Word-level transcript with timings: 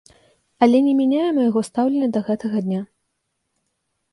Але 0.65 0.77
не 0.85 0.93
мяняе 1.01 1.27
майго 1.39 1.63
стаўлення 1.67 2.09
да 2.15 2.19
гэтага 2.31 2.57
дня. 2.69 2.81